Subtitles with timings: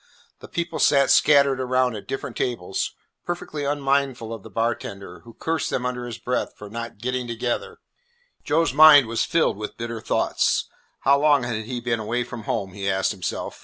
[0.39, 5.69] The people sat scattered around at different tables, perfectly unmindful of the bartender, who cursed
[5.69, 7.77] them under his breath for not "getting together."
[8.43, 10.67] Joe's mind was filled with bitter thoughts.
[11.01, 12.73] How long had he been away from home?
[12.73, 13.59] he asked himself.